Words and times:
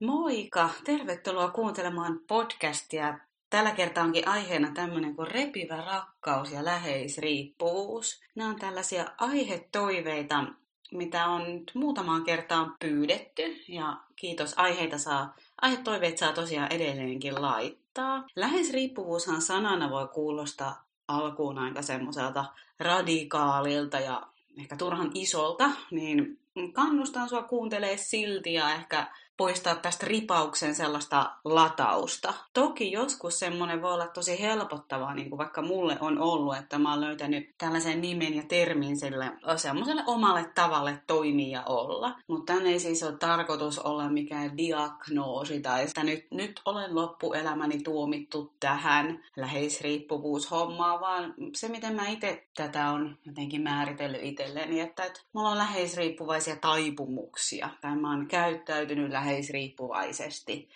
Moika! 0.00 0.70
Tervetuloa 0.84 1.50
kuuntelemaan 1.50 2.20
podcastia. 2.26 3.18
Tällä 3.50 3.70
kertaa 3.70 4.04
onkin 4.04 4.28
aiheena 4.28 4.70
tämmöinen 4.74 5.16
kuin 5.16 5.28
repivä 5.28 5.76
rakkaus 5.76 6.52
ja 6.52 6.64
läheisriippuvuus. 6.64 8.20
Nämä 8.34 8.50
on 8.50 8.56
tällaisia 8.56 9.06
aihetoiveita, 9.18 10.44
mitä 10.92 11.26
on 11.26 11.54
nyt 11.54 11.72
muutamaan 11.74 12.24
kertaan 12.24 12.76
pyydetty. 12.80 13.42
Ja 13.68 13.96
kiitos, 14.16 14.54
aiheita 14.58 14.98
saa, 14.98 15.34
aihetoiveet 15.62 16.18
saa 16.18 16.32
tosiaan 16.32 16.72
edelleenkin 16.72 17.42
laittaa. 17.42 18.24
Läheisriippuvuushan 18.36 19.42
sanana 19.42 19.90
voi 19.90 20.08
kuulostaa 20.08 20.84
alkuun 21.08 21.58
aika 21.58 21.82
semmoiselta 21.82 22.44
radikaalilta 22.80 24.00
ja 24.00 24.22
ehkä 24.60 24.76
turhan 24.76 25.10
isolta, 25.14 25.70
niin 25.90 26.38
kannustan 26.72 27.28
sua 27.28 27.42
kuuntelemaan 27.42 27.98
silti 27.98 28.52
ja 28.52 28.74
ehkä 28.74 29.06
poistaa 29.38 29.74
tästä 29.74 30.06
ripauksen 30.06 30.74
sellaista 30.74 31.30
latausta. 31.44 32.34
Toki 32.54 32.92
joskus 32.92 33.38
semmoinen 33.38 33.82
voi 33.82 33.92
olla 33.92 34.06
tosi 34.06 34.40
helpottavaa, 34.40 35.14
niin 35.14 35.28
kuin 35.28 35.38
vaikka 35.38 35.62
mulle 35.62 35.96
on 36.00 36.18
ollut, 36.18 36.56
että 36.56 36.78
mä 36.78 36.90
oon 36.90 37.00
löytänyt 37.00 37.54
tällaisen 37.58 38.00
nimen 38.00 38.34
ja 38.34 38.42
termin 38.48 38.96
sille 38.96 39.32
semmoiselle 39.56 40.02
omalle 40.06 40.50
tavalle 40.54 41.02
toimia 41.06 41.48
ja 41.48 41.62
olla. 41.66 42.14
Mutta 42.26 42.52
tänne 42.52 42.70
ei 42.70 42.80
siis 42.80 43.02
ole 43.02 43.16
tarkoitus 43.16 43.78
olla 43.78 44.08
mikään 44.08 44.56
diagnoosi 44.56 45.60
tai 45.60 45.82
että 45.82 46.04
nyt, 46.04 46.26
nyt 46.30 46.60
olen 46.64 46.94
loppuelämäni 46.94 47.78
tuomittu 47.78 48.52
tähän 48.60 49.24
läheisriippuvuushommaan, 49.36 51.00
vaan 51.00 51.34
se 51.54 51.68
miten 51.68 51.94
mä 51.94 52.08
itse 52.08 52.46
tätä 52.56 52.90
on 52.90 53.18
jotenkin 53.26 53.62
määritellyt 53.62 54.22
itselleni, 54.22 54.80
että, 54.80 55.04
että 55.04 55.20
mulla 55.32 55.50
on 55.50 55.58
läheisriippuvaisia 55.58 56.56
taipumuksia 56.56 57.68
tai 57.80 57.96
mä 57.96 58.10
oon 58.10 58.26
käyttäytynyt 58.26 59.10
läheisriippuvaisia 59.10 59.27
läheisriippuvaisesti. 59.28 60.68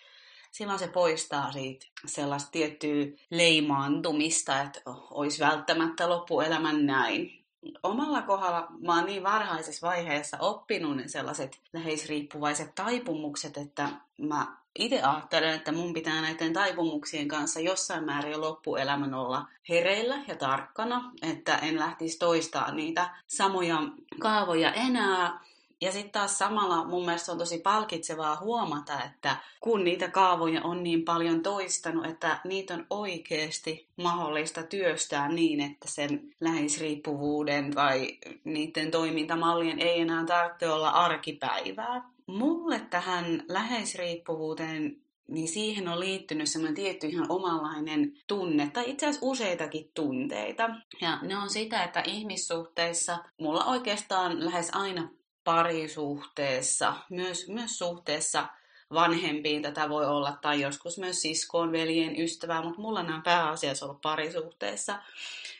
Silloin 0.51 0.79
se 0.79 0.89
poistaa 0.89 1.53
siitä 1.53 1.87
sellaista 2.07 2.51
tiettyä 2.51 3.07
leimaantumista, 3.31 4.61
että 4.61 4.81
olisi 5.11 5.45
välttämättä 5.45 6.09
loppuelämän 6.09 6.87
näin. 6.87 7.45
Omalla 7.83 8.23
kohdalla 8.23 8.67
mä 8.81 8.97
oon 8.97 9.07
niin 9.07 9.23
varhaisessa 9.23 9.87
vaiheessa 9.87 10.37
oppinut 10.41 10.97
ne 10.97 11.09
sellaiset 11.09 11.61
läheisriippuvaiset 11.73 12.75
taipumukset, 12.75 13.57
että 13.57 13.89
mä 14.19 14.57
itse 14.79 15.03
ajattelen, 15.03 15.55
että 15.55 15.73
mun 15.73 15.93
pitää 15.93 16.21
näiden 16.21 16.53
taipumuksien 16.53 17.29
kanssa 17.29 17.61
jossain 17.61 18.05
määrin 18.05 18.41
loppuelämän 18.41 19.15
olla 19.15 19.47
hereillä 19.69 20.19
ja 20.29 20.37
tarkkana, 20.37 21.13
että 21.23 21.57
en 21.57 21.79
lähtisi 21.79 22.19
toistaa 22.19 22.75
niitä 22.75 23.11
samoja 23.27 23.79
kaavoja 24.19 24.73
enää, 24.73 25.41
ja 25.83 25.93
sitten 25.93 26.13
taas 26.13 26.39
samalla 26.39 26.85
mun 26.85 27.05
mielestä 27.05 27.33
on 27.33 27.39
tosi 27.39 27.59
palkitsevaa 27.59 28.37
huomata, 28.41 29.03
että 29.05 29.37
kun 29.61 29.85
niitä 29.85 30.09
kaavoja 30.09 30.63
on 30.63 30.83
niin 30.83 31.05
paljon 31.05 31.43
toistanut, 31.43 32.07
että 32.07 32.41
niitä 32.45 32.75
on 32.75 32.87
oikeasti 32.91 33.89
mahdollista 33.97 34.63
työstää 34.63 35.29
niin, 35.29 35.61
että 35.61 35.89
sen 35.89 36.35
läheisriippuvuuden 36.41 37.71
tai 37.75 38.19
niiden 38.45 38.91
toimintamallien 38.91 39.79
ei 39.79 40.01
enää 40.01 40.25
tarvitse 40.25 40.69
olla 40.69 40.89
arkipäivää. 40.89 42.11
Mulle 42.27 42.81
tähän 42.91 43.43
läheisriippuvuuteen 43.49 45.03
niin 45.29 45.49
siihen 45.49 45.89
on 45.89 46.01
liittynyt 46.01 46.49
semmoinen 46.49 46.75
tietty 46.75 47.07
ihan 47.07 47.27
omanlainen 47.29 48.13
tunne, 48.27 48.71
tai 48.73 48.91
itse 48.91 49.07
asiassa 49.07 49.27
useitakin 49.27 49.91
tunteita. 49.95 50.71
Ja 51.01 51.19
ne 51.23 51.37
on 51.37 51.51
sitä, 51.51 51.85
että 51.85 52.03
ihmissuhteissa 52.07 53.19
mulla 53.41 53.65
oikeastaan 53.65 54.45
lähes 54.45 54.71
aina 54.73 55.09
parisuhteessa, 55.45 56.95
myös, 57.11 57.49
myös 57.49 57.79
suhteessa 57.79 58.47
vanhempiin. 58.93 59.63
Tätä 59.63 59.89
voi 59.89 60.07
olla, 60.07 60.39
tai 60.43 60.61
joskus 60.61 60.99
myös 60.99 61.23
siskoon, 61.23 61.73
veljen, 61.73 62.21
ystävää, 62.21 62.63
mutta 62.63 62.81
mulla 62.81 63.03
nämä 63.03 63.21
pääasiassa 63.25 63.87
ollut 63.87 64.01
parisuhteessa, 64.01 64.99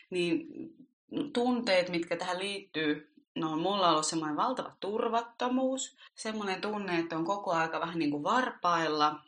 niin 0.09 0.47
tunteet, 1.33 1.89
mitkä 1.89 2.15
tähän 2.15 2.39
liittyy, 2.39 3.13
no 3.35 3.57
mulla 3.57 3.87
on 3.87 3.91
ollut 3.91 4.05
semmoinen 4.05 4.37
valtava 4.37 4.71
turvattomuus, 4.79 5.97
semmoinen 6.15 6.61
tunne, 6.61 6.99
että 6.99 7.17
on 7.17 7.25
koko 7.25 7.51
aika 7.51 7.79
vähän 7.79 7.99
niin 7.99 8.11
kuin 8.11 8.23
varpailla, 8.23 9.19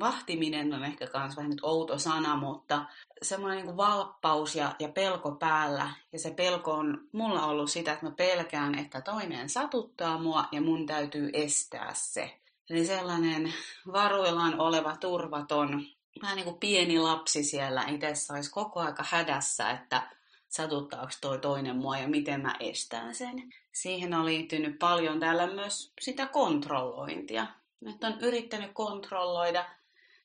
vahtiminen 0.00 0.74
on 0.74 0.84
ehkä 0.84 1.08
myös 1.18 1.36
vähän 1.36 1.50
nyt 1.50 1.60
outo 1.62 1.98
sana, 1.98 2.36
mutta 2.36 2.84
semmoinen 3.22 3.56
niin 3.56 3.66
kuin 3.66 3.76
valppaus 3.76 4.54
ja, 4.54 4.74
ja 4.78 4.88
pelko 4.88 5.32
päällä. 5.32 5.90
Ja 6.12 6.18
se 6.18 6.30
pelko 6.30 6.72
on 6.72 7.08
mulla 7.12 7.46
ollut 7.46 7.70
sitä, 7.70 7.92
että 7.92 8.06
mä 8.06 8.12
pelkään, 8.12 8.78
että 8.78 9.00
toinen 9.00 9.48
satuttaa 9.48 10.18
mua 10.18 10.44
ja 10.52 10.60
mun 10.60 10.86
täytyy 10.86 11.30
estää 11.32 11.90
se. 11.94 12.38
Eli 12.70 12.84
sellainen 12.84 13.54
varuillaan 13.92 14.60
oleva 14.60 14.96
turvaton, 14.96 15.86
vähän 16.22 16.36
niin 16.36 16.44
kuin 16.44 16.58
pieni 16.58 16.98
lapsi 16.98 17.44
siellä 17.44 17.84
itse 17.88 18.32
olisi 18.32 18.50
koko 18.50 18.80
aika 18.80 19.04
hädässä, 19.10 19.70
että 19.70 20.02
satuttaako 20.48 21.12
toi 21.20 21.38
toinen 21.38 21.76
mua 21.76 21.98
ja 21.98 22.08
miten 22.08 22.40
mä 22.40 22.54
estän 22.60 23.14
sen. 23.14 23.52
Siihen 23.72 24.14
on 24.14 24.26
liittynyt 24.26 24.78
paljon 24.78 25.20
täällä 25.20 25.46
myös 25.46 25.92
sitä 26.00 26.26
kontrollointia. 26.26 27.46
Että 27.94 28.06
on 28.06 28.20
yrittänyt 28.20 28.70
kontrolloida 28.74 29.64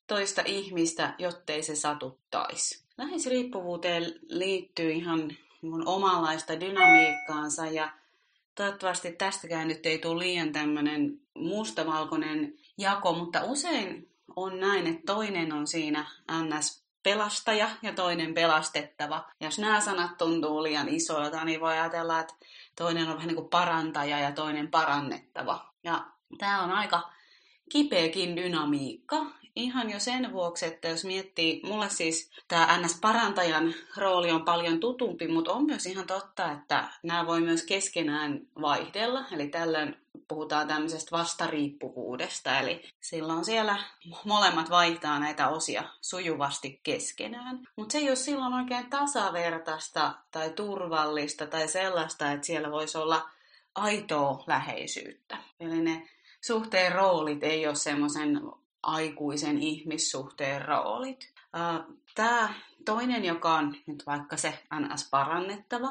toista 0.08 0.42
ihmistä, 0.46 1.14
jottei 1.18 1.64
se 1.64 1.76
satuttaisi. 1.76 2.84
Läheisriippuvuuteen 2.98 4.14
liittyy 4.30 4.92
ihan 4.92 5.38
mun 5.62 5.88
omanlaista 5.88 6.60
dynamiikkaansa 6.60 7.66
ja 7.66 7.90
toivottavasti 8.56 9.12
tästäkään 9.12 9.68
nyt 9.68 9.86
ei 9.86 10.00
tule 10.00 10.20
liian 10.20 10.52
tämmöinen 10.52 11.22
mustavalkoinen 11.34 12.54
jako, 12.78 13.14
mutta 13.14 13.44
usein 13.44 14.10
on 14.36 14.60
näin, 14.60 14.88
että 14.88 15.02
toinen 15.06 15.54
on 15.54 15.68
siinä 15.68 16.06
ns 16.44 16.84
pelastaja 17.04 17.70
ja 17.82 17.94
toinen 17.94 18.34
pelastettava. 18.34 19.32
Ja 19.40 19.48
jos 19.48 19.60
nämä 19.60 19.82
sanat 19.82 20.18
tuntuu 20.18 20.64
liian 20.64 20.90
isoilta, 20.90 21.44
niin 21.44 21.60
voi 21.60 21.72
ajatella, 21.72 22.20
että 22.20 22.34
toinen 22.76 23.08
on 23.08 23.16
vähän 23.16 23.28
niin 23.28 23.36
kuin 23.36 23.50
parantaja 23.50 24.20
ja 24.20 24.32
toinen 24.32 24.68
parannettava. 24.68 25.74
Ja 25.84 26.06
tämä 26.38 26.64
on 26.64 26.72
aika 26.72 27.12
kipeäkin 27.70 28.36
dynamiikka 28.36 29.26
ihan 29.58 29.90
jo 29.90 30.00
sen 30.00 30.34
vuoksi, 30.34 30.66
että 30.66 30.88
jos 30.88 31.06
miettii, 31.06 31.62
mulle 31.64 31.90
siis 31.90 32.32
tämä 32.48 32.78
NS-parantajan 32.78 33.74
rooli 33.98 34.32
on 34.32 34.46
paljon 34.46 34.80
tutumpi, 34.80 35.28
mutta 35.28 35.54
on 35.54 35.66
myös 35.66 35.86
ihan 35.86 36.08
totta, 36.08 36.52
että 36.52 36.90
nämä 37.04 37.28
voi 37.28 37.42
myös 37.42 37.64
keskenään 37.64 38.42
vaihdella. 38.62 39.26
Eli 39.32 39.48
tällöin 39.48 39.96
puhutaan 40.28 40.68
tämmöisestä 40.68 41.18
vastariippuvuudesta, 41.18 42.60
eli 42.60 42.84
silloin 43.02 43.46
siellä 43.46 43.78
molemmat 44.26 44.70
vaihtaa 44.70 45.20
näitä 45.20 45.50
osia 45.50 45.84
sujuvasti 46.02 46.80
keskenään. 46.84 47.60
Mutta 47.76 47.92
se 47.92 47.98
ei 47.98 48.08
ole 48.08 48.16
silloin 48.16 48.54
oikein 48.54 48.90
tasavertaista 48.90 50.16
tai 50.32 50.50
turvallista 50.50 51.48
tai 51.48 51.68
sellaista, 51.68 52.32
että 52.32 52.48
siellä 52.48 52.72
voisi 52.72 52.98
olla 52.98 53.30
aitoa 53.76 54.44
läheisyyttä. 54.48 55.38
Eli 55.60 55.82
ne 55.82 56.08
suhteen 56.42 56.92
roolit 56.92 57.44
ei 57.44 57.68
ole 57.68 57.76
semmoisen 57.76 58.42
aikuisen 58.88 59.58
ihmissuhteen 59.58 60.66
roolit. 60.66 61.34
Tämä 62.16 62.54
toinen, 62.86 63.26
joka 63.26 63.54
on 63.54 63.76
nyt 63.86 64.04
vaikka 64.06 64.38
se 64.38 64.60
NS 64.80 65.10
parannettava, 65.10 65.90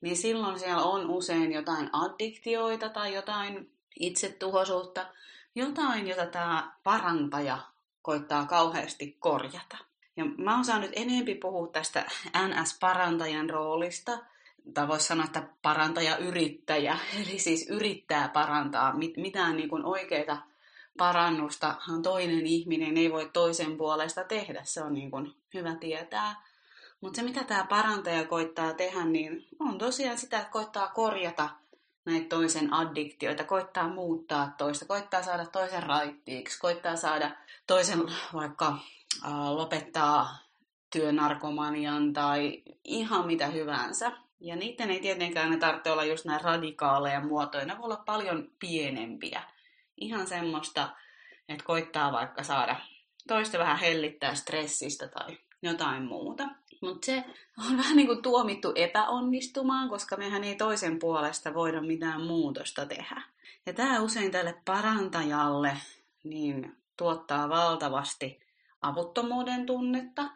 niin 0.00 0.16
silloin 0.16 0.58
siellä 0.58 0.82
on 0.82 1.10
usein 1.10 1.52
jotain 1.52 1.90
addiktioita 1.92 2.88
tai 2.88 3.14
jotain 3.14 3.70
itsetuhoisuutta, 4.00 5.06
jotain, 5.54 6.08
jota 6.08 6.26
tämä 6.26 6.72
parantaja 6.84 7.58
koittaa 8.02 8.46
kauheasti 8.46 9.16
korjata. 9.20 9.76
Ja 10.16 10.24
mä 10.38 10.54
oon 10.54 10.64
saanut 10.64 10.90
enempi 10.92 11.34
puhua 11.34 11.68
tästä 11.68 12.04
NS-parantajan 12.36 13.50
roolista, 13.50 14.18
tai 14.74 14.88
voisi 14.88 15.06
sanoa, 15.06 15.24
että 15.24 15.48
parantaja-yrittäjä, 15.62 16.98
eli 17.22 17.38
siis 17.38 17.68
yrittää 17.70 18.28
parantaa 18.28 18.94
mitään 19.16 19.56
niin 19.56 19.68
kuin 19.68 19.84
oikeita 19.84 20.36
parannustahan 20.98 22.02
toinen 22.02 22.46
ihminen 22.46 22.96
ei 22.96 23.12
voi 23.12 23.30
toisen 23.32 23.76
puolesta 23.76 24.24
tehdä. 24.24 24.60
Se 24.64 24.82
on 24.82 24.94
niin 24.94 25.10
kuin 25.10 25.34
hyvä 25.54 25.74
tietää. 25.74 26.44
Mutta 27.00 27.16
se, 27.16 27.22
mitä 27.22 27.44
tämä 27.44 27.66
parantaja 27.68 28.24
koittaa 28.24 28.74
tehdä, 28.74 29.04
niin 29.04 29.46
on 29.58 29.78
tosiaan 29.78 30.18
sitä, 30.18 30.38
että 30.38 30.50
koittaa 30.50 30.88
korjata 30.88 31.50
näitä 32.04 32.28
toisen 32.28 32.74
addiktioita, 32.74 33.44
koittaa 33.44 33.88
muuttaa 33.88 34.54
toista, 34.58 34.86
koittaa 34.86 35.22
saada 35.22 35.46
toisen 35.46 35.82
raittiiksi, 35.82 36.60
koittaa 36.60 36.96
saada 36.96 37.30
toisen 37.66 38.02
vaikka 38.34 38.78
äh, 39.24 39.50
lopettaa 39.50 40.38
työnarkomanian 40.92 42.12
tai 42.12 42.62
ihan 42.84 43.26
mitä 43.26 43.46
hyvänsä. 43.46 44.12
Ja 44.40 44.56
niiden 44.56 44.90
ei 44.90 45.00
tietenkään 45.00 45.50
ne 45.50 45.56
tarvitse 45.56 45.90
olla 45.90 46.04
just 46.04 46.24
näin 46.24 46.40
radikaaleja 46.40 47.20
muotoja, 47.20 47.64
ne 47.64 47.78
voi 47.78 47.84
olla 47.84 48.02
paljon 48.06 48.48
pienempiä 48.58 49.42
ihan 49.96 50.26
semmoista, 50.26 50.96
että 51.48 51.64
koittaa 51.64 52.12
vaikka 52.12 52.42
saada 52.42 52.76
toista 53.28 53.58
vähän 53.58 53.78
hellittää 53.78 54.34
stressistä 54.34 55.08
tai 55.08 55.38
jotain 55.62 56.02
muuta. 56.02 56.48
Mutta 56.82 57.06
se 57.06 57.24
on 57.68 57.76
vähän 57.82 57.96
niin 57.96 58.06
kuin 58.06 58.22
tuomittu 58.22 58.72
epäonnistumaan, 58.74 59.88
koska 59.88 60.16
mehän 60.16 60.44
ei 60.44 60.56
toisen 60.56 60.98
puolesta 60.98 61.54
voida 61.54 61.82
mitään 61.82 62.20
muutosta 62.22 62.86
tehdä. 62.86 63.22
Ja 63.66 63.72
tämä 63.72 64.00
usein 64.00 64.30
tälle 64.30 64.54
parantajalle, 64.64 65.76
niin 66.24 66.76
tuottaa 66.96 67.48
valtavasti 67.48 68.40
avuttomuuden 68.80 69.66
tunnetta 69.66 70.30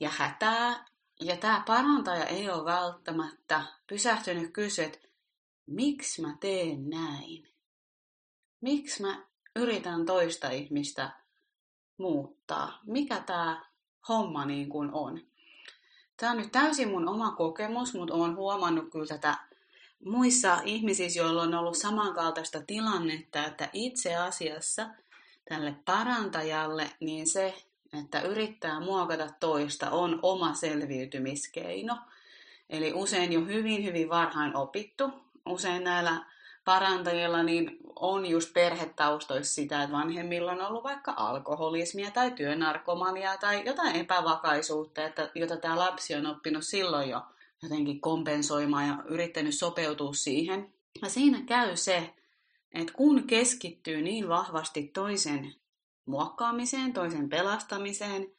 ja 0.00 0.10
hätää. 0.16 0.84
Ja 1.20 1.36
tämä 1.36 1.62
parantaja 1.66 2.24
ei 2.24 2.50
ole 2.50 2.64
välttämättä 2.64 3.62
pysähtynyt 3.86 4.52
kysyä, 4.52 4.84
että 4.84 4.98
miksi 5.66 6.22
mä 6.22 6.36
teen 6.40 6.90
näin? 6.90 7.53
Miksi 8.64 9.02
mä 9.02 9.22
yritän 9.56 10.06
toista 10.06 10.50
ihmistä 10.50 11.10
muuttaa? 11.98 12.80
Mikä 12.86 13.20
tämä 13.20 13.64
homma 14.08 14.44
niin 14.44 14.68
kuin 14.68 14.90
on? 14.92 15.20
Tämä 16.16 16.32
on 16.32 16.38
nyt 16.38 16.52
täysin 16.52 16.88
mun 16.88 17.08
oma 17.08 17.30
kokemus, 17.30 17.94
mutta 17.94 18.14
olen 18.14 18.36
huomannut 18.36 18.90
kyllä 18.92 19.06
tätä 19.06 19.38
muissa 20.04 20.60
ihmisissä, 20.64 21.20
joilla 21.20 21.42
on 21.42 21.54
ollut 21.54 21.76
samankaltaista 21.76 22.62
tilannetta, 22.66 23.46
että 23.46 23.68
itse 23.72 24.16
asiassa 24.16 24.88
tälle 25.48 25.74
parantajalle, 25.84 26.90
niin 27.00 27.26
se, 27.26 27.54
että 28.00 28.20
yrittää 28.20 28.80
muokata 28.80 29.28
toista, 29.40 29.90
on 29.90 30.18
oma 30.22 30.54
selviytymiskeino. 30.54 31.98
Eli 32.70 32.92
usein 32.92 33.32
jo 33.32 33.40
hyvin, 33.40 33.84
hyvin 33.84 34.08
varhain 34.08 34.56
opittu. 34.56 35.10
Usein 35.46 35.84
näillä 35.84 36.34
parantajilla 36.64 37.42
niin 37.42 37.78
on 37.96 38.26
just 38.26 38.52
perhetaustoissa 38.52 39.54
sitä, 39.54 39.82
että 39.82 39.96
vanhemmilla 39.96 40.52
on 40.52 40.60
ollut 40.60 40.84
vaikka 40.84 41.14
alkoholismia 41.16 42.10
tai 42.10 42.30
työnarkomania 42.30 43.36
tai 43.36 43.62
jotain 43.66 43.96
epävakaisuutta, 43.96 45.04
että, 45.04 45.30
jota 45.34 45.56
tämä 45.56 45.78
lapsi 45.78 46.14
on 46.14 46.26
oppinut 46.26 46.64
silloin 46.64 47.10
jo 47.10 47.22
jotenkin 47.62 48.00
kompensoimaan 48.00 48.88
ja 48.88 48.96
yrittänyt 49.08 49.54
sopeutua 49.54 50.14
siihen. 50.14 50.74
Ja 51.02 51.08
siinä 51.08 51.42
käy 51.42 51.76
se, 51.76 52.14
että 52.72 52.92
kun 52.92 53.26
keskittyy 53.26 54.02
niin 54.02 54.28
vahvasti 54.28 54.82
toisen 54.82 55.54
muokkaamiseen, 56.06 56.92
toisen 56.92 57.28
pelastamiseen, 57.28 58.32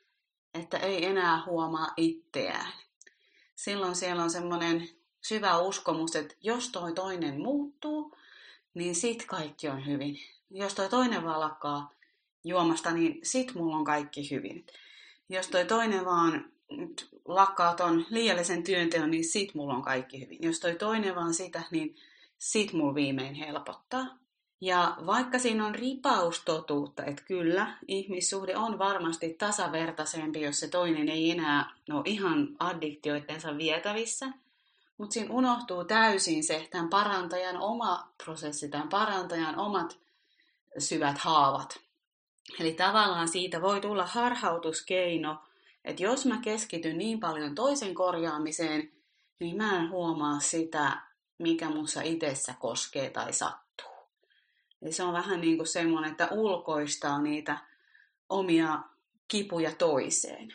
että 0.53 0.77
ei 0.77 1.05
enää 1.05 1.45
huomaa 1.45 1.93
itseään. 1.97 2.71
Silloin 3.55 3.95
siellä 3.95 4.23
on 4.23 4.31
semmoinen 4.31 4.89
syvä 5.27 5.57
uskomus, 5.57 6.15
että 6.15 6.35
jos 6.41 6.69
toi 6.69 6.93
toinen 6.93 7.41
muuttuu, 7.41 8.17
niin 8.73 8.95
sit 8.95 9.25
kaikki 9.25 9.69
on 9.69 9.85
hyvin. 9.85 10.17
Jos 10.51 10.73
toi 10.73 10.89
toinen 10.89 11.23
vaan 11.23 11.39
lakkaa 11.39 11.91
juomasta, 12.43 12.91
niin 12.91 13.19
sit 13.23 13.55
mulla 13.55 13.75
on 13.75 13.83
kaikki 13.83 14.31
hyvin. 14.31 14.65
Jos 15.29 15.47
toi 15.47 15.65
toinen 15.65 16.05
vaan 16.05 16.51
lakkaa 17.25 17.75
ton 17.75 18.05
liiallisen 18.09 18.63
työnteon, 18.63 19.11
niin 19.11 19.23
sit 19.23 19.55
mulla 19.55 19.73
on 19.73 19.81
kaikki 19.81 20.21
hyvin. 20.21 20.37
Jos 20.41 20.59
toi 20.59 20.75
toinen 20.75 21.15
vaan 21.15 21.33
sitä, 21.33 21.61
niin 21.71 21.95
sit 22.37 22.73
mulla 22.73 22.95
viimein 22.95 23.35
helpottaa. 23.35 24.17
Ja 24.61 24.97
vaikka 25.05 25.39
siinä 25.39 25.65
on 25.65 25.75
ripaustotuutta, 25.75 27.03
että 27.05 27.23
kyllä, 27.27 27.77
ihmissuhde 27.87 28.57
on 28.57 28.79
varmasti 28.79 29.33
tasavertaisempi, 29.33 30.41
jos 30.41 30.59
se 30.59 30.67
toinen 30.67 31.09
ei 31.09 31.31
enää 31.31 31.75
ole 31.91 32.03
ihan 32.05 32.47
addiktioittensa 32.59 33.57
vietävissä, 33.57 34.31
mutta 34.97 35.13
siinä 35.13 35.33
unohtuu 35.33 35.85
täysin 35.85 36.43
se 36.43 36.67
tämän 36.71 36.89
parantajan 36.89 37.57
oma 37.57 38.13
prosessi, 38.23 38.69
tämän 38.69 38.89
parantajan 38.89 39.59
omat 39.59 39.99
syvät 40.77 41.17
haavat. 41.17 41.79
Eli 42.59 42.73
tavallaan 42.73 43.27
siitä 43.27 43.61
voi 43.61 43.81
tulla 43.81 44.05
harhautuskeino, 44.05 45.37
että 45.85 46.03
jos 46.03 46.25
mä 46.25 46.39
keskityn 46.41 46.97
niin 46.97 47.19
paljon 47.19 47.55
toisen 47.55 47.95
korjaamiseen, 47.95 48.91
niin 49.39 49.57
mä 49.57 49.77
en 49.79 49.89
huomaa 49.89 50.39
sitä, 50.39 51.01
mikä 51.37 51.69
mussa 51.69 52.01
itsessä 52.01 52.53
koskee 52.59 53.09
tai 53.09 53.33
sattuu. 53.33 53.91
Eli 54.81 54.91
se 54.91 55.03
on 55.03 55.13
vähän 55.13 55.41
niin 55.41 55.57
kuin 55.57 55.67
semmoinen, 55.67 56.11
että 56.11 56.27
ulkoistaa 56.31 57.21
niitä 57.21 57.57
omia 58.29 58.79
kipuja 59.27 59.71
toiseen. 59.75 60.53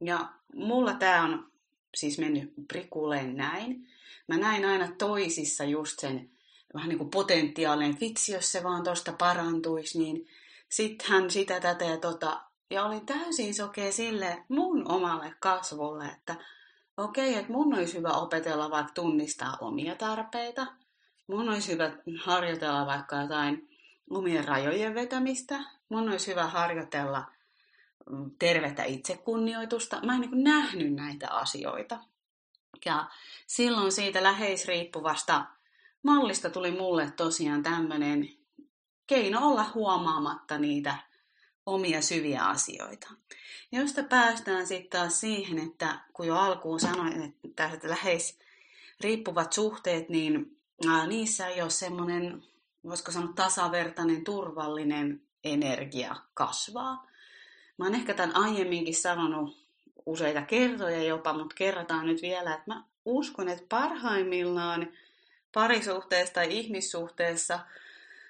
Ja 0.00 0.28
mulla 0.54 0.94
tämä 0.94 1.22
on 1.22 1.52
siis 1.94 2.18
mennyt 2.18 2.52
prikuleen 2.68 3.36
näin. 3.36 3.88
Mä 4.26 4.36
näin 4.36 4.64
aina 4.64 4.88
toisissa 4.98 5.64
just 5.64 5.98
sen 5.98 6.30
vähän 6.74 6.88
niin 6.88 6.98
kuin 6.98 7.10
potentiaalinen, 7.10 7.96
vitsi 8.00 8.32
jos 8.32 8.52
se 8.52 8.62
vaan 8.62 8.84
tosta 8.84 9.12
parantuisi, 9.12 9.98
niin 9.98 10.26
sitten 10.68 11.08
hän 11.10 11.30
sitä 11.30 11.60
tätä 11.60 11.84
ja 11.84 11.96
tota. 11.96 12.40
Ja 12.70 12.84
olin 12.84 13.06
täysin 13.06 13.54
sokea 13.54 13.92
sille 13.92 14.44
mun 14.48 14.92
omalle 14.92 15.34
kasvulle, 15.40 16.04
että 16.06 16.36
okei, 16.96 17.28
okay, 17.28 17.40
että 17.40 17.52
mun 17.52 17.74
olisi 17.74 17.98
hyvä 17.98 18.10
opetella 18.10 18.70
vaikka 18.70 18.92
tunnistaa 18.94 19.56
omia 19.60 19.94
tarpeita. 19.94 20.66
Mun 21.26 21.48
olisi 21.48 21.72
hyvä 21.72 21.92
harjoitella 22.20 22.86
vaikka 22.86 23.16
jotain 23.16 23.68
omien 24.10 24.48
rajojen 24.48 24.94
vetämistä. 24.94 25.60
Mun 25.88 26.08
olisi 26.08 26.30
hyvä 26.30 26.46
harjoitella 26.46 27.24
tervettä 28.38 28.84
itsekunnioitusta. 28.84 30.00
Mä 30.06 30.14
en 30.14 30.20
niin 30.20 30.44
nähnyt 30.44 30.94
näitä 30.94 31.28
asioita. 31.30 31.98
Ja 32.84 33.10
silloin 33.46 33.92
siitä 33.92 34.22
läheisriippuvasta 34.22 35.44
mallista 36.02 36.50
tuli 36.50 36.70
mulle 36.70 37.10
tosiaan 37.10 37.62
tämmöinen 37.62 38.28
keino 39.06 39.48
olla 39.48 39.70
huomaamatta 39.74 40.58
niitä 40.58 40.94
omia 41.66 42.02
syviä 42.02 42.42
asioita. 42.44 43.08
Josta 43.72 44.02
päästään 44.02 44.66
sitten 44.66 45.00
taas 45.00 45.20
siihen, 45.20 45.58
että 45.58 46.00
kun 46.12 46.26
jo 46.26 46.36
alkuun 46.36 46.80
sanoin, 46.80 47.22
että 47.44 47.70
läheisriippuvat 47.82 49.52
suhteet, 49.52 50.08
niin 50.08 50.58
niissä 51.06 51.46
ei 51.46 51.62
ole 51.62 51.70
semmoinen, 51.70 52.42
voisiko 52.84 53.12
sanoa 53.12 53.32
tasavertainen, 53.32 54.24
turvallinen 54.24 55.22
energia 55.44 56.16
kasvaa. 56.34 57.06
Mä 57.78 57.84
oon 57.84 57.94
ehkä 57.94 58.14
tämän 58.14 58.36
aiemminkin 58.36 58.94
sanonut 58.94 59.56
useita 60.06 60.42
kertoja 60.42 61.02
jopa, 61.02 61.32
mutta 61.32 61.54
kerrataan 61.54 62.06
nyt 62.06 62.22
vielä, 62.22 62.54
että 62.54 62.64
mä 62.66 62.84
uskon, 63.04 63.48
että 63.48 63.64
parhaimmillaan 63.68 64.88
parisuhteessa 65.54 66.34
tai 66.34 66.58
ihmissuhteessa, 66.58 67.58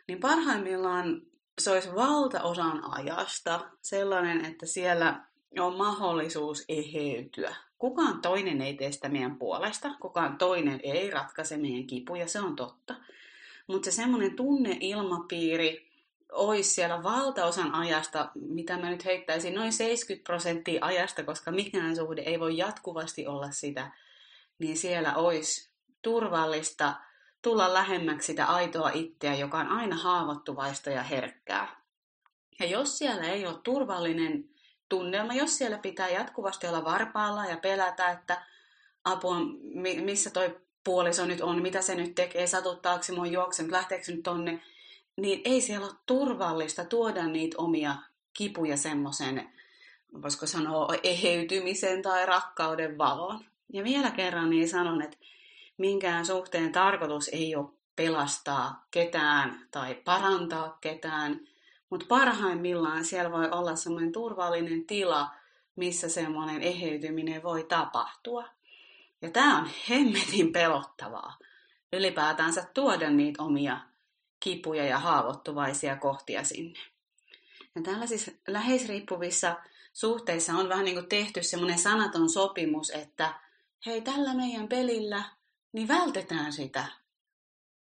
niin 0.09 0.21
parhaimmillaan 0.21 1.23
se 1.59 1.71
olisi 1.71 1.95
valtaosan 1.95 2.83
ajasta 2.91 3.61
sellainen, 3.83 4.45
että 4.45 4.67
siellä 4.67 5.21
on 5.59 5.77
mahdollisuus 5.77 6.65
eheytyä. 6.69 7.57
Kukaan 7.79 8.21
toinen 8.21 8.63
ei 8.63 8.75
tee 8.75 8.93
sitä 8.93 9.09
meidän 9.09 9.37
puolesta, 9.37 9.95
kukaan 10.01 10.39
toinen 10.39 10.81
ei 10.83 11.11
ratkaise 11.11 11.57
meidän 11.57 11.87
kipuja, 11.87 12.29
se 12.29 12.41
on 12.41 12.57
totta. 12.57 12.95
Mutta 13.67 13.91
se 13.91 13.95
semmoinen 13.95 14.37
tunneilmapiiri, 14.37 15.88
olisi 16.33 16.71
siellä 16.71 17.03
valtaosan 17.03 17.75
ajasta, 17.75 18.31
mitä 18.35 18.77
mä 18.77 18.91
nyt 18.91 19.05
heittäisin, 19.05 19.55
noin 19.55 19.73
70 19.73 20.27
prosenttia 20.27 20.85
ajasta, 20.85 21.25
koska 21.25 21.51
mikään 21.51 21.97
suhde 21.97 22.23
ei 22.23 22.41
voi 22.41 22.57
jatkuvasti 22.57 23.27
olla 23.27 23.51
sitä, 23.51 23.91
niin 24.59 24.77
siellä 24.77 25.15
olisi 25.15 25.71
turvallista 26.03 26.95
tulla 27.43 27.75
lähemmäksi 27.75 28.27
sitä 28.27 28.47
aitoa 28.47 28.91
itseä, 28.91 29.35
joka 29.35 29.59
on 29.59 29.69
aina 29.69 29.97
haavoittuvaista 29.97 30.91
ja 30.91 31.03
herkkää. 31.03 31.83
Ja 32.61 32.67
jos 32.67 32.99
siellä 32.99 33.23
ei 33.23 33.47
ole 33.47 33.59
turvallinen 33.65 34.45
tunnelma, 34.89 35.35
jos 35.35 35.59
siellä 35.59 35.79
pitää 35.79 36.09
jatkuvasti 36.09 36.67
olla 36.67 36.85
varpaalla 36.85 37.45
ja 37.45 37.57
pelätä, 37.57 38.11
että 38.11 38.47
apua, 39.05 39.37
missä 40.05 40.31
toi 40.31 40.61
puoliso 40.85 41.27
nyt 41.27 41.41
on, 41.41 41.63
mitä 41.63 41.83
se 41.83 41.95
nyt 41.95 42.15
tekee, 42.15 42.47
satuttaako 42.47 43.03
se 43.03 43.13
mua 43.13 43.27
juoksen, 43.27 43.73
lähteekö 43.73 44.05
se 44.05 44.13
nyt 44.13 44.23
tonne, 44.23 44.63
niin 45.19 45.41
ei 45.45 45.61
siellä 45.61 45.87
ole 45.87 45.95
turvallista 46.07 46.85
tuoda 46.85 47.27
niitä 47.27 47.57
omia 47.59 47.95
kipuja 48.33 48.77
semmoisen, 48.77 49.53
voisiko 50.23 50.47
sanoa, 50.47 50.89
eheytymisen 51.03 52.03
tai 52.03 52.27
rakkauden 52.27 52.99
valoon. 52.99 53.45
Ja 53.73 53.85
vielä 53.85 54.11
kerran 54.11 54.51
niin 54.51 54.69
sanon, 54.69 55.03
että 55.03 55.17
minkään 55.79 56.27
suhteen 56.27 56.73
tarkoitus 56.73 57.29
ei 57.29 57.57
ole 57.57 57.69
pelastaa 57.97 58.87
ketään 58.91 59.67
tai 59.71 59.95
parantaa 59.95 60.79
ketään, 60.81 61.41
mutta 61.91 62.07
parhaimmillaan 62.09 63.05
siellä 63.05 63.33
voi 63.33 63.51
olla 63.51 63.77
semmoinen 63.77 64.13
turvallinen 64.13 64.87
tila, 64.87 65.31
missä 65.77 66.09
semmoinen 66.09 66.63
eheytyminen 66.63 67.43
voi 67.43 67.65
tapahtua. 67.65 68.45
Ja 69.23 69.31
tämä 69.31 69.59
on 69.59 69.69
hemmetin 69.89 70.53
pelottavaa. 70.53 71.39
Ylipäätänsä 71.93 72.67
tuoda 72.75 73.11
niitä 73.11 73.43
omia 73.43 73.81
kipuja 74.41 74.85
ja 74.85 74.99
haavoittuvaisia 74.99 75.97
kohtia 75.97 76.45
sinne. 76.45 76.79
Ja 77.75 77.83
tällaisissa 77.83 78.33
läheisriippuvissa 78.49 79.57
suhteissa 79.93 80.53
on 80.53 80.69
vähän 80.69 80.85
niin 80.85 80.97
kuin 80.97 81.09
tehty 81.09 81.43
semmoinen 81.43 81.79
sanaton 81.79 82.31
sopimus, 82.31 82.91
että 82.91 83.41
hei, 83.87 84.01
tällä 84.01 84.35
meidän 84.35 84.69
pelillä, 84.69 85.23
niin 85.73 85.89
vältetään 85.89 86.53
sitä, 86.53 86.85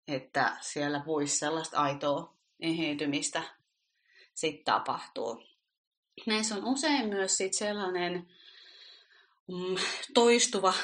että 0.09 0.57
siellä 0.61 1.03
voisi 1.07 1.39
sellaista 1.39 1.81
aitoa 1.81 2.35
eheytymistä 2.61 3.43
sitten 4.35 4.65
tapahtuu. 4.65 5.43
Näissä 6.27 6.55
on 6.55 6.65
usein 6.65 7.09
myös 7.09 7.37
sit 7.37 7.53
sellainen 7.55 8.29
mm, 9.49 9.77
toistuva 10.15 10.75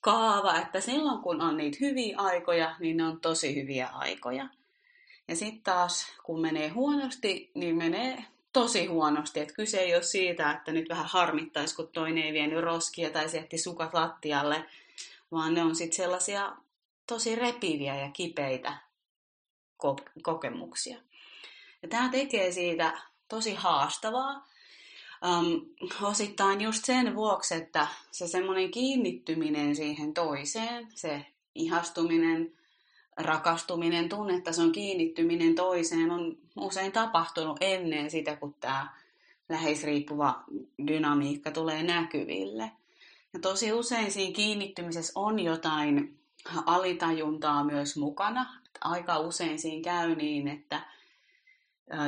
kaava, 0.00 0.58
että 0.58 0.80
silloin 0.80 1.22
kun 1.22 1.40
on 1.40 1.56
niitä 1.56 1.78
hyviä 1.80 2.18
aikoja, 2.18 2.76
niin 2.80 2.96
ne 2.96 3.04
on 3.04 3.20
tosi 3.20 3.62
hyviä 3.62 3.86
aikoja. 3.86 4.48
Ja 5.28 5.36
sitten 5.36 5.62
taas, 5.62 6.06
kun 6.22 6.40
menee 6.40 6.68
huonosti, 6.68 7.50
niin 7.54 7.76
menee 7.76 8.24
tosi 8.52 8.86
huonosti. 8.86 9.40
Että 9.40 9.54
kyse 9.54 9.78
ei 9.78 9.94
ole 9.94 10.02
siitä, 10.02 10.50
että 10.50 10.72
nyt 10.72 10.88
vähän 10.88 11.06
harmittaisi, 11.06 11.76
kun 11.76 11.88
toinen 11.88 12.24
ei 12.24 12.32
vienyt 12.32 12.64
roskia 12.64 13.10
tai 13.10 13.28
se 13.28 13.46
sukat 13.62 13.94
lattialle, 13.94 14.64
vaan 15.32 15.54
ne 15.54 15.62
on 15.62 15.76
sitten 15.76 15.96
sellaisia 15.96 16.56
tosi 17.06 17.36
repiviä 17.36 17.96
ja 17.96 18.10
kipeitä 18.10 18.76
kokemuksia. 20.22 20.98
Ja 21.82 21.88
tämä 21.88 22.08
tekee 22.08 22.52
siitä 22.52 23.00
tosi 23.28 23.54
haastavaa, 23.54 24.48
um, 25.26 25.66
osittain 26.02 26.60
just 26.60 26.84
sen 26.84 27.14
vuoksi, 27.14 27.54
että 27.54 27.86
se 28.10 28.28
semmoinen 28.28 28.70
kiinnittyminen 28.70 29.76
siihen 29.76 30.14
toiseen, 30.14 30.88
se 30.94 31.26
ihastuminen, 31.54 32.57
rakastuminen, 33.18 34.08
tunnetason 34.08 34.72
kiinnittyminen 34.72 35.54
toiseen 35.54 36.10
on 36.10 36.36
usein 36.56 36.92
tapahtunut 36.92 37.56
ennen 37.60 38.10
sitä, 38.10 38.36
kun 38.36 38.54
tämä 38.60 38.88
läheisriippuva 39.48 40.44
dynamiikka 40.86 41.50
tulee 41.50 41.82
näkyville. 41.82 42.72
Ja 43.32 43.40
tosi 43.40 43.72
usein 43.72 44.10
siinä 44.10 44.34
kiinnittymisessä 44.34 45.12
on 45.14 45.38
jotain 45.40 46.18
alitajuntaa 46.66 47.64
myös 47.64 47.96
mukana. 47.96 48.46
Aika 48.80 49.18
usein 49.18 49.58
siinä 49.58 49.84
käy 49.84 50.14
niin, 50.14 50.48
että 50.48 50.80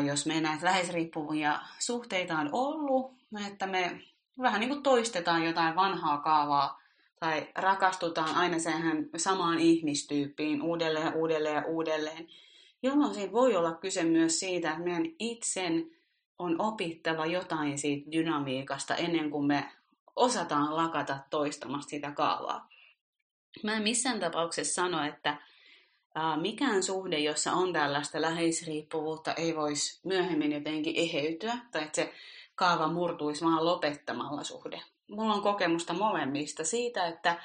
jos 0.07 0.27
me 0.27 0.41
näitä 0.41 0.67
läheisriippuvia 0.67 1.61
suhteita 1.79 2.39
on 2.39 2.49
ollut, 2.53 3.13
että 3.47 3.67
me 3.67 4.01
vähän 4.43 4.61
niin 4.61 4.71
kuin 4.71 4.83
toistetaan 4.83 5.45
jotain 5.45 5.77
vanhaa 5.77 6.19
kaavaa 6.19 6.81
tai 7.21 7.49
rakastutaan 7.55 8.35
aina 8.35 8.59
sehän 8.59 9.09
samaan 9.17 9.59
ihmistyyppiin 9.59 10.63
uudelleen, 10.63 11.15
uudelleen 11.15 11.55
ja 11.55 11.65
uudelleen, 11.67 12.29
jolloin 12.83 13.15
siinä 13.15 13.33
voi 13.33 13.57
olla 13.57 13.73
kyse 13.73 14.05
myös 14.05 14.41
siitä, 14.41 14.71
että 14.71 14.83
meidän 14.85 15.07
itsen 15.19 15.91
on 16.39 16.61
opittava 16.61 17.27
jotain 17.27 17.79
siitä 17.79 18.13
dynamiikasta 18.13 18.95
ennen 18.97 19.31
kuin 19.31 19.47
me 19.47 19.73
osataan 20.17 20.77
lakata 20.77 21.19
toistamasta 21.31 21.91
sitä 21.91 22.11
kaavaa. 22.11 22.69
Mä 23.63 23.77
en 23.77 23.83
missään 23.83 24.21
tapauksessa 24.21 24.75
sano, 24.75 25.05
että 25.05 25.43
mikään 26.41 26.83
suhde, 26.83 27.19
jossa 27.19 27.53
on 27.53 27.73
tällaista 27.73 28.21
läheisriippuvuutta, 28.21 29.35
ei 29.35 29.57
voisi 29.57 30.01
myöhemmin 30.05 30.53
jotenkin 30.53 30.97
eheytyä, 30.97 31.59
tai 31.73 31.83
että 31.83 31.97
se 31.97 32.15
kaava 32.55 32.89
murtuisi 32.89 33.45
vaan 33.45 33.65
lopettamalla 33.65 34.45
suhde. 34.45 34.83
Mulla 35.11 35.35
on 35.35 35.43
kokemusta 35.43 35.93
molemmista 35.93 36.65
siitä, 36.65 37.07
että 37.07 37.43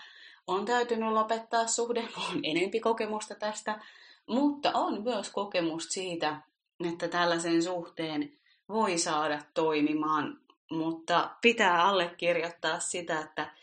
on 0.48 0.65
täytynyt 0.65 1.12
lopettaa 1.12 1.67
suhde, 1.67 2.07
on 2.31 2.39
enempi 2.43 2.79
kokemusta 2.79 3.36
tästä, 3.36 3.79
mutta 4.27 4.72
on 4.74 5.03
myös 5.03 5.29
kokemusta 5.29 5.93
siitä, 5.93 6.41
että 6.86 7.07
tällaisen 7.07 7.63
suhteen 7.63 8.38
voi 8.69 8.98
saada 8.98 9.41
toimimaan, 9.53 10.39
mutta 10.72 11.29
pitää 11.41 11.84
allekirjoittaa 11.84 12.79
sitä, 12.79 13.19
että 13.19 13.53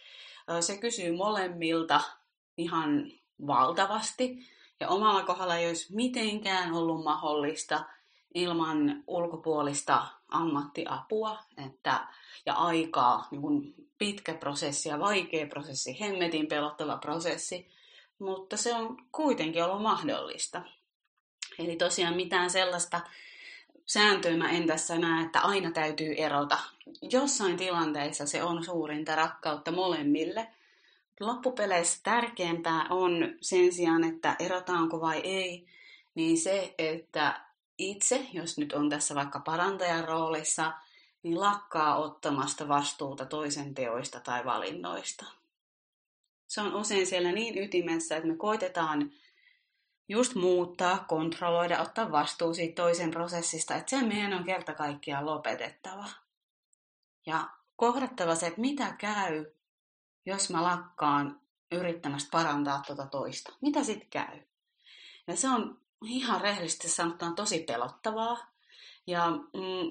se 0.61 0.77
kysyy 0.77 1.17
molemmilta 1.17 2.01
ihan 2.57 3.13
valtavasti. 3.47 4.39
Ja 4.81 4.89
omalla 4.89 5.23
kohdalla 5.23 5.57
ei 5.57 5.69
olisi 5.69 5.95
mitenkään 5.95 6.75
ollut 6.75 7.05
mahdollista 7.05 7.85
ilman 8.35 9.05
ulkopuolista 9.07 10.07
ammattiapua 10.29 11.39
että, 11.67 12.09
ja 12.47 12.55
aikaa, 12.55 13.29
niin 13.31 13.43
kuin 13.43 13.75
pitkä 14.03 14.35
prosessi 14.35 14.89
ja 14.89 15.01
vaikea 15.01 15.47
prosessi, 15.47 16.01
hemmetin 16.01 16.47
pelottava 16.47 16.97
prosessi, 16.97 17.67
mutta 18.19 18.57
se 18.57 18.75
on 18.75 18.97
kuitenkin 19.13 19.65
ollut 19.65 19.83
mahdollista. 19.83 20.63
Eli 21.59 21.77
tosiaan 21.77 22.17
mitään 22.17 22.51
sellaista 22.51 23.01
sääntöä 23.87 24.37
mä 24.37 24.51
en 24.51 24.67
tässä 24.67 24.99
näe, 24.99 25.25
että 25.25 25.41
aina 25.41 25.71
täytyy 25.71 26.15
erota. 26.15 26.59
Jossain 27.03 27.57
tilanteissa 27.57 28.27
se 28.27 28.43
on 28.43 28.65
suurinta 28.65 29.15
rakkautta 29.15 29.73
molemmille. 29.73 30.49
Loppupeleissä 31.21 32.01
tärkeämpää 32.03 32.87
on 32.91 33.35
sen 33.41 33.73
sijaan, 33.73 34.05
että 34.05 34.37
erotaanko 34.39 35.01
vai 35.01 35.21
ei, 35.21 35.67
niin 36.15 36.39
se, 36.39 36.75
että 36.79 37.41
itse, 37.79 38.27
jos 38.33 38.59
nyt 38.59 38.73
on 38.73 38.91
tässä 38.91 39.15
vaikka 39.15 39.41
parantajan 39.41 40.05
roolissa, 40.05 40.73
niin 41.23 41.41
lakkaa 41.41 41.97
ottamasta 41.97 42.69
vastuuta 42.69 43.27
toisen 43.27 43.75
teoista 43.75 44.21
tai 44.21 44.45
valinnoista. 44.45 45.25
Se 46.47 46.61
on 46.61 46.75
usein 46.75 47.07
siellä 47.07 47.33
niin 47.33 47.59
ytimessä, 47.59 48.17
että 48.17 48.29
me 48.29 48.37
koitetaan 48.37 49.13
just 50.09 50.35
muuttaa, 50.35 51.05
kontrolloida, 51.09 51.83
ottaa 51.83 52.13
vastuu 52.13 52.55
siitä 52.55 52.83
toisen 52.83 53.11
prosessista, 53.11 53.75
että 53.75 53.91
se 53.91 54.07
meidän 54.07 54.33
on 54.33 54.45
kerta 54.45 54.75
kaikkiaan 54.75 55.27
lopetettava. 55.27 56.09
Ja 57.27 57.51
kohdattava 57.77 58.35
se, 58.35 58.47
että 58.47 58.61
mitä 58.61 58.95
käy, 58.99 59.47
jos 60.27 60.51
mä 60.51 60.63
lakkaan 60.63 61.41
yrittämästä 61.73 62.29
parantaa 62.33 62.83
tuota 62.87 63.07
toista. 63.07 63.53
Mitä 63.61 63.85
sitten 63.85 64.11
käy? 64.11 64.41
Ja 65.27 65.37
se 65.37 65.49
on 65.49 65.81
ihan 66.05 66.41
rehellisesti 66.41 66.89
sanottuna 66.89 67.35
tosi 67.35 67.59
pelottavaa. 67.59 68.39
Ja 69.07 69.31
mm, 69.31 69.91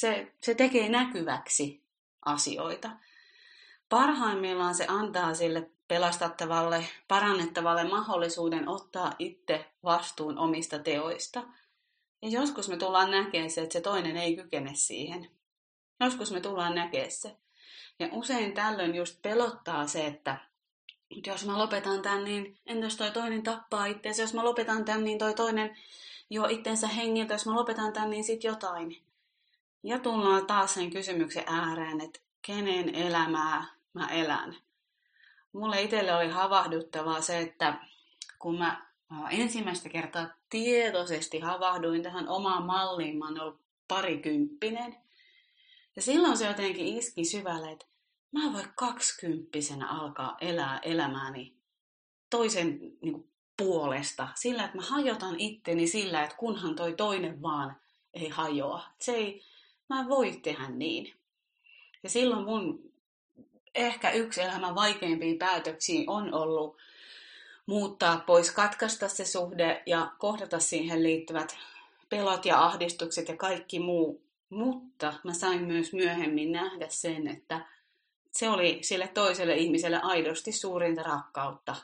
se, 0.00 0.32
se 0.42 0.54
tekee 0.54 0.88
näkyväksi 0.88 1.82
asioita. 2.24 2.90
Parhaimmillaan 3.88 4.74
se 4.74 4.86
antaa 4.88 5.34
sille 5.34 5.70
pelastettavalle, 5.88 6.88
parannettavalle 7.08 7.84
mahdollisuuden 7.84 8.68
ottaa 8.68 9.12
itse 9.18 9.64
vastuun 9.84 10.38
omista 10.38 10.78
teoista. 10.78 11.42
Ja 12.22 12.28
joskus 12.28 12.68
me 12.68 12.76
tullaan 12.76 13.10
näkemään 13.10 13.50
se, 13.50 13.62
että 13.62 13.72
se 13.72 13.80
toinen 13.80 14.16
ei 14.16 14.36
kykene 14.36 14.74
siihen. 14.74 15.30
Joskus 16.00 16.32
me 16.32 16.40
tullaan 16.40 16.74
näkemään 16.74 17.10
se. 17.10 17.36
Ja 17.98 18.08
usein 18.12 18.52
tällöin 18.52 18.94
just 18.94 19.22
pelottaa 19.22 19.86
se, 19.86 20.06
että 20.06 20.36
jos 21.26 21.46
mä 21.46 21.58
lopetan 21.58 22.02
tämän, 22.02 22.24
niin 22.24 22.58
entäs 22.66 22.96
toi 22.96 23.10
toinen 23.10 23.42
tappaa 23.42 23.86
itseänsä? 23.86 24.22
Jos 24.22 24.34
mä 24.34 24.44
lopetan 24.44 24.84
tämän, 24.84 25.04
niin 25.04 25.18
toi 25.18 25.34
toinen 25.34 25.76
jo 26.30 26.46
itsensä 26.46 26.88
hengiltä. 26.88 27.34
Jos 27.34 27.46
mä 27.46 27.54
lopetan 27.54 27.92
tämän, 27.92 28.10
niin 28.10 28.24
sit 28.24 28.44
jotain. 28.44 29.05
Ja 29.82 29.98
tullaan 29.98 30.46
taas 30.46 30.74
sen 30.74 30.90
kysymyksen 30.90 31.44
ääreen, 31.46 32.00
että 32.00 32.20
kenen 32.46 32.94
elämää 32.94 33.64
mä 33.92 34.08
elän. 34.08 34.56
Mulle 35.52 35.82
itselle 35.82 36.16
oli 36.16 36.30
havahduttavaa 36.30 37.20
se, 37.20 37.40
että 37.40 37.80
kun 38.38 38.58
mä 38.58 38.86
ensimmäistä 39.30 39.88
kertaa 39.88 40.28
tietoisesti 40.50 41.40
havahduin 41.40 42.02
tähän 42.02 42.28
omaan 42.28 42.62
malliin, 42.62 43.18
mä 43.18 43.24
oon 43.24 43.40
ollut 43.40 43.60
parikymppinen. 43.88 44.96
Ja 45.96 46.02
silloin 46.02 46.36
se 46.36 46.46
jotenkin 46.46 46.98
iski 46.98 47.24
syvälle, 47.24 47.72
että 47.72 47.86
mä 48.32 48.52
voin 48.52 48.68
kaksikymppisenä 48.74 49.88
alkaa 49.88 50.36
elää 50.40 50.78
elämääni 50.82 51.56
toisen 52.30 52.78
niin 53.02 53.12
kuin, 53.12 53.30
puolesta. 53.56 54.28
Sillä, 54.34 54.64
että 54.64 54.76
mä 54.76 54.82
hajotan 54.82 55.40
itteni 55.40 55.86
sillä, 55.86 56.22
että 56.22 56.36
kunhan 56.36 56.74
toi 56.74 56.92
toinen 56.92 57.42
vaan 57.42 57.76
ei 58.14 58.28
hajoa. 58.28 58.84
Se 59.00 59.12
ei, 59.12 59.42
mä 59.88 60.08
voi 60.08 60.40
tehdä 60.42 60.68
niin. 60.68 61.14
Ja 62.02 62.10
silloin 62.10 62.44
mun 62.44 62.92
ehkä 63.74 64.10
yksi 64.10 64.42
elämän 64.42 64.74
vaikeimpia 64.74 65.36
päätöksiä 65.38 66.04
on 66.06 66.34
ollut 66.34 66.76
muuttaa 67.66 68.22
pois, 68.26 68.50
katkaista 68.50 69.08
se 69.08 69.24
suhde 69.24 69.82
ja 69.86 70.12
kohdata 70.18 70.58
siihen 70.58 71.02
liittyvät 71.02 71.58
pelot 72.08 72.44
ja 72.44 72.64
ahdistukset 72.64 73.28
ja 73.28 73.36
kaikki 73.36 73.78
muu. 73.78 74.22
Mutta 74.50 75.14
mä 75.24 75.32
sain 75.32 75.64
myös 75.64 75.92
myöhemmin 75.92 76.52
nähdä 76.52 76.86
sen, 76.88 77.28
että 77.28 77.66
se 78.32 78.48
oli 78.48 78.78
sille 78.82 79.08
toiselle 79.08 79.56
ihmiselle 79.56 80.00
aidosti 80.02 80.52
suurinta 80.52 81.02
rakkautta. 81.02 81.76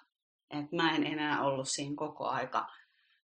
Että 0.51 0.77
mä 0.77 0.97
en 0.97 1.07
enää 1.07 1.45
ollut 1.45 1.69
siinä 1.69 1.95
koko 1.97 2.27
aika 2.27 2.67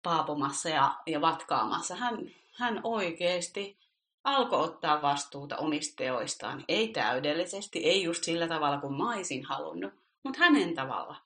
paapomassa 0.03 0.69
ja, 0.69 0.95
ja 1.07 1.21
vatkaamassa. 1.21 1.97
Hän, 1.97 2.31
hän 2.53 2.81
oikeasti 2.85 3.77
alkoi 4.25 4.65
ottaa 4.65 5.03
vastuuta 5.03 5.57
omista 5.57 5.97
teoistaan. 5.97 6.65
Ei 6.69 6.89
täydellisesti, 6.89 7.79
ei 7.79 8.03
just 8.03 8.25
sillä 8.25 8.49
tavalla 8.49 8.81
kuin 8.81 8.95
mä 8.95 9.13
olisin 9.13 9.45
halunnut, 9.45 9.93
mutta 10.23 10.39
hänen 10.39 10.75
tavalla. 10.75 11.17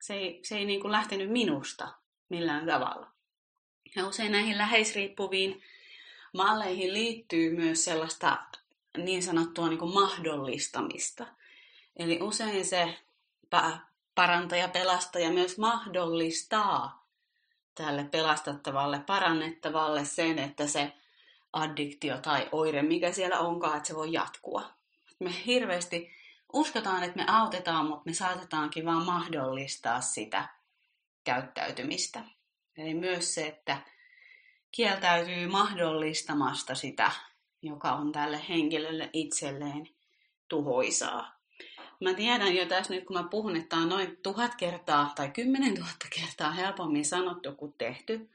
Se 0.00 0.14
ei, 0.14 0.40
se 0.44 0.56
ei 0.56 0.64
niin 0.64 0.80
kuin 0.80 0.92
lähtenyt 0.92 1.30
minusta 1.30 1.88
millään 2.28 2.66
tavalla. 2.66 3.10
Ja 3.96 4.06
usein 4.06 4.32
näihin 4.32 4.58
läheisriippuviin 4.58 5.62
malleihin 6.32 6.94
liittyy 6.94 7.56
myös 7.56 7.84
sellaista 7.84 8.38
niin 8.96 9.22
sanottua 9.22 9.68
niin 9.68 9.78
kuin 9.78 9.94
mahdollistamista. 9.94 11.26
Eli 11.96 12.18
usein 12.22 12.64
se 12.64 12.98
parantaja, 14.14 14.68
pelastaja 14.68 15.30
myös 15.30 15.58
mahdollistaa 15.58 17.06
tälle 17.74 18.04
pelastettavalle, 18.04 19.00
parannettavalle 19.06 20.04
sen, 20.04 20.38
että 20.38 20.66
se 20.66 20.92
addiktio 21.52 22.18
tai 22.18 22.48
oire, 22.52 22.82
mikä 22.82 23.12
siellä 23.12 23.38
onkaan, 23.38 23.76
että 23.76 23.88
se 23.88 23.94
voi 23.94 24.12
jatkua. 24.12 24.70
Me 25.18 25.30
hirveästi 25.46 26.10
uskotaan, 26.52 27.02
että 27.02 27.16
me 27.16 27.24
autetaan, 27.28 27.86
mutta 27.86 28.02
me 28.04 28.14
saatetaankin 28.14 28.84
vaan 28.84 29.06
mahdollistaa 29.06 30.00
sitä 30.00 30.48
käyttäytymistä. 31.24 32.24
Eli 32.76 32.94
myös 32.94 33.34
se, 33.34 33.46
että 33.46 33.76
kieltäytyy 34.70 35.46
mahdollistamasta 35.46 36.74
sitä 36.74 37.10
joka 37.62 37.92
on 37.92 38.12
tälle 38.12 38.40
henkilölle 38.48 39.10
itselleen 39.12 39.88
tuhoisaa. 40.48 41.38
Mä 42.00 42.14
tiedän 42.14 42.56
jo 42.56 42.66
tässä 42.66 42.94
nyt, 42.94 43.04
kun 43.04 43.16
mä 43.16 43.28
puhun, 43.30 43.56
että 43.56 43.76
on 43.76 43.88
noin 43.88 44.16
tuhat 44.22 44.54
kertaa 44.54 45.12
tai 45.16 45.30
kymmenen 45.30 45.74
tuhatta 45.74 46.06
kertaa 46.20 46.50
helpommin 46.50 47.04
sanottu 47.04 47.52
kuin 47.52 47.72
tehty. 47.78 48.30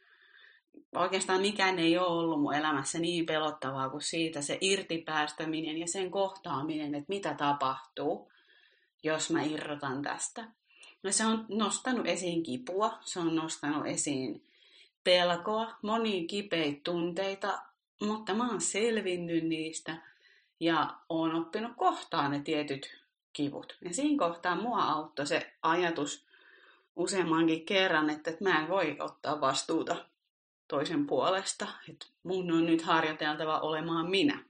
Oikeastaan 0.96 1.42
mikään 1.42 1.80
ei 1.80 1.98
ole 1.98 2.08
ollut 2.08 2.42
mun 2.42 2.54
elämässä 2.54 3.00
niin 3.00 3.26
pelottavaa 3.26 3.90
kuin 3.90 4.02
siitä 4.02 4.42
se 4.42 4.58
irtipäästäminen 4.62 5.78
ja 5.78 5.88
sen 5.88 6.12
kohtaaminen, 6.12 6.96
että 6.96 7.06
mitä 7.08 7.34
tapahtuu, 7.34 8.32
jos 9.04 9.30
mä 9.30 9.44
irrotan 9.44 10.02
tästä. 10.02 10.48
No 11.04 11.12
se 11.12 11.26
on 11.26 11.46
nostanut 11.50 12.08
esiin 12.08 12.44
kipua, 12.44 12.98
se 13.02 13.20
on 13.20 13.36
nostanut 13.36 13.88
esiin 13.88 14.44
pelkoa, 15.04 15.78
monia 15.82 16.28
kipeitä 16.28 16.82
tunteita, 16.84 17.62
mutta 18.02 18.34
mä 18.34 18.48
oon 18.48 18.62
selvinnyt 18.62 19.44
niistä 19.44 19.98
ja 20.60 20.96
oon 21.10 21.36
oppinut 21.36 21.72
kohtaan 21.76 22.32
ne 22.32 22.40
tietyt 22.40 23.04
kivut. 23.34 23.78
Ja 23.82 23.94
siinä 23.94 24.28
kohtaa 24.28 24.62
mua 24.62 24.84
auttoi 24.84 25.28
se 25.28 25.54
ajatus 25.62 26.26
useammankin 26.96 27.66
kerran, 27.66 28.10
että 28.10 28.32
mä 28.40 28.62
en 28.62 28.70
voi 28.70 28.96
ottaa 29.00 29.42
vastuuta 29.42 30.06
toisen 30.68 31.08
puolesta, 31.08 31.68
että 31.90 32.06
mun 32.24 32.52
on 32.52 32.66
nyt 32.66 32.82
harjoiteltava 32.82 33.60
olemaan 33.60 34.10
minä. 34.10 34.44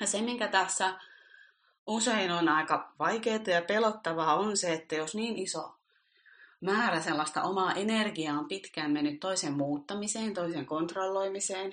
Ja 0.00 0.06
se, 0.06 0.22
minkä 0.22 0.48
tässä 0.48 0.94
usein 1.86 2.32
on 2.32 2.48
aika 2.48 2.92
vaikeaa 2.98 3.40
ja 3.46 3.62
pelottavaa, 3.62 4.34
on 4.34 4.56
se, 4.56 4.72
että 4.72 4.94
jos 4.94 5.14
niin 5.14 5.38
iso 5.38 5.74
määrä 6.60 7.00
sellaista 7.00 7.42
omaa 7.42 7.72
energiaa 7.72 8.38
on 8.38 8.48
pitkään 8.48 8.90
mennyt 8.90 9.20
toisen 9.20 9.52
muuttamiseen, 9.52 10.34
toisen 10.34 10.66
kontrolloimiseen, 10.66 11.72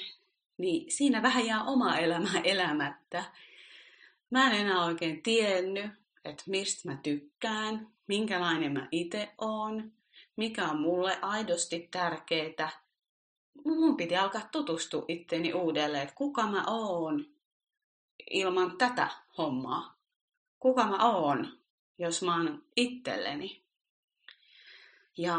niin 0.58 0.92
siinä 0.92 1.22
vähän 1.22 1.46
jää 1.46 1.64
oma 1.64 1.98
elämä 1.98 2.30
elämättä. 2.44 3.24
Mä 4.30 4.52
en 4.52 4.62
enää 4.62 4.86
oikein 4.86 5.24
tiennyt, 5.24 5.92
että 6.26 6.44
mistä 6.48 6.90
mä 6.90 6.98
tykkään, 7.04 7.88
minkälainen 8.08 8.72
mä 8.72 8.88
itse 8.92 9.30
oon, 9.38 9.92
mikä 10.36 10.68
on 10.68 10.80
mulle 10.80 11.18
aidosti 11.22 11.88
tärkeää. 11.92 12.81
Mun 13.66 13.98
piti 13.98 14.18
alkaa 14.18 14.50
tutustua 14.52 15.06
itteni 15.08 15.54
uudelleen, 15.54 16.04
että 16.04 16.16
kuka 16.16 16.48
mä 16.48 16.64
oon 16.68 17.26
ilman 18.32 18.78
tätä 18.78 19.08
hommaa. 19.38 19.98
Kuka 20.60 20.88
mä 20.88 21.12
oon, 21.12 21.58
jos 21.98 22.22
mä 22.22 22.36
oon 22.36 22.64
itselleni. 22.76 23.64
Ja 25.18 25.38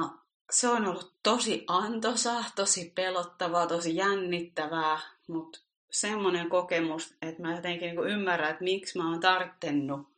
se 0.51 0.69
on 0.69 0.87
ollut 0.87 1.15
tosi 1.23 1.65
antoisa, 1.67 2.45
tosi 2.57 2.93
pelottavaa, 2.95 3.67
tosi 3.67 3.97
jännittävää, 3.97 5.01
mutta 5.29 5.61
semmoinen 5.91 6.49
kokemus, 6.49 7.15
että 7.23 7.43
mä 7.43 7.55
jotenkin 7.55 7.97
niin 7.97 8.07
ymmärrän, 8.07 8.51
että 8.51 8.65
miksi 8.65 8.99
mä 8.99 9.11
oon 9.11 9.21
tarttenut 9.21 10.09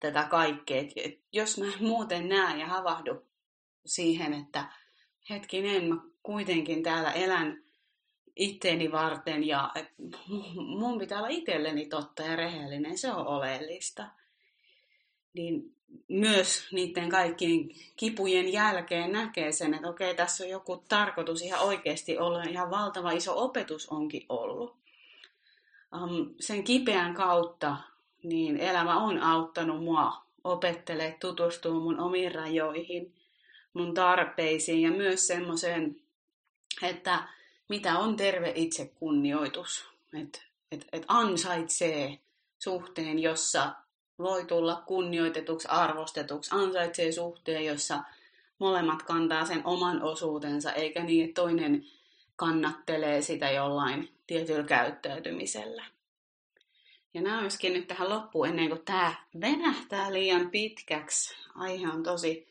tätä 0.00 0.24
kaikkea. 0.24 0.84
Et 0.96 1.20
jos 1.32 1.58
mä 1.58 1.66
muuten 1.80 2.28
näen 2.28 2.60
ja 2.60 2.66
havahdu 2.66 3.22
siihen, 3.86 4.34
että 4.34 4.64
hetkinen, 5.30 5.88
mä 5.88 5.96
kuitenkin 6.22 6.82
täällä 6.82 7.12
elän 7.12 7.62
itteeni 8.36 8.92
varten 8.92 9.46
ja 9.46 9.70
mun 10.78 10.98
pitää 10.98 11.18
olla 11.18 11.28
itselleni 11.28 11.86
totta 11.86 12.22
ja 12.22 12.36
rehellinen, 12.36 12.98
se 12.98 13.12
on 13.12 13.26
oleellista. 13.26 14.06
Niin 15.34 15.74
myös 16.08 16.68
niiden 16.72 17.08
kaikkien 17.08 17.68
kipujen 17.96 18.52
jälkeen 18.52 19.12
näkee 19.12 19.52
sen, 19.52 19.74
että 19.74 19.88
okei, 19.88 20.14
tässä 20.14 20.44
on 20.44 20.50
joku 20.50 20.84
tarkoitus 20.88 21.42
ihan 21.42 21.60
oikeasti 21.60 22.18
olla, 22.18 22.42
ihan 22.42 22.70
valtava 22.70 23.10
iso 23.10 23.44
opetus 23.44 23.88
onkin 23.88 24.26
ollut. 24.28 24.76
Um, 26.02 26.34
sen 26.40 26.64
kipeän 26.64 27.14
kautta 27.14 27.76
niin 28.22 28.56
elämä 28.56 29.04
on 29.04 29.22
auttanut 29.22 29.84
mua 29.84 30.12
opettelee 30.44 31.16
tutustua 31.20 31.74
mun 31.74 32.00
omiin 32.00 32.34
rajoihin, 32.34 33.14
mun 33.72 33.94
tarpeisiin 33.94 34.82
ja 34.82 34.90
myös 34.90 35.26
semmoiseen, 35.26 35.96
että 36.82 37.28
mitä 37.68 37.98
on 37.98 38.16
terve 38.16 38.52
itsekunnioitus. 38.54 39.90
Että 40.22 40.38
et, 40.72 40.86
et 40.92 41.04
ansaitsee 41.08 42.18
suhteen, 42.58 43.18
jossa 43.18 43.72
voi 44.18 44.44
tulla 44.44 44.82
kunnioitetuksi, 44.86 45.68
arvostetuksi, 45.68 46.50
ansaitsee 46.54 47.12
suhteen, 47.12 47.64
jossa 47.64 48.02
molemmat 48.58 49.02
kantaa 49.02 49.44
sen 49.44 49.66
oman 49.66 50.02
osuutensa, 50.02 50.72
eikä 50.72 51.02
niin, 51.02 51.24
että 51.24 51.42
toinen 51.42 51.86
kannattelee 52.36 53.22
sitä 53.22 53.50
jollain 53.50 54.14
tietyllä 54.26 54.64
käyttäytymisellä. 54.64 55.84
Ja 57.14 57.22
nämä 57.22 57.40
olisikin 57.40 57.72
nyt 57.72 57.88
tähän 57.88 58.08
loppuun 58.08 58.48
ennen 58.48 58.68
kuin 58.68 58.84
tämä 58.84 59.14
venähtää 59.40 60.12
liian 60.12 60.50
pitkäksi. 60.50 61.34
Aihe 61.54 61.88
on 61.88 62.02
tosi 62.02 62.48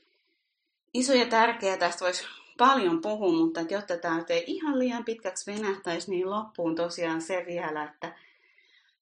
iso 0.94 1.14
ja 1.14 1.26
tärkeä, 1.26 1.78
tästä 1.78 2.06
voisi 2.06 2.26
paljon 2.60 3.02
puhua, 3.02 3.32
mutta 3.32 3.62
että 3.62 3.74
jotta 3.74 3.98
tämä 3.98 4.24
ei 4.30 4.44
ihan 4.48 4.80
liian 4.80 5.06
pitkäksi 5.06 5.52
venähtäisi, 5.52 6.12
niin 6.12 6.30
loppuun 6.30 6.76
tosiaan 6.76 7.22
se 7.22 7.44
vielä, 7.48 7.84
että 7.84 8.16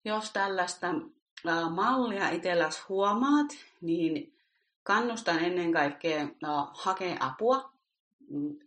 jos 0.05 0.31
tällaista 0.31 0.87
mallia 1.69 2.29
itselläsi 2.29 2.81
huomaat, 2.89 3.47
niin 3.81 4.33
kannustan 4.83 5.39
ennen 5.39 5.71
kaikkea 5.71 6.27
hakea 6.73 7.17
apua. 7.19 7.71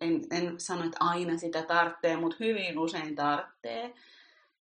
En, 0.00 0.20
en 0.30 0.60
sano, 0.60 0.84
että 0.84 0.96
aina 1.00 1.38
sitä 1.38 1.62
tarvitsee, 1.62 2.16
mutta 2.16 2.36
hyvin 2.40 2.78
usein 2.78 3.14
tarvitsee. 3.14 3.94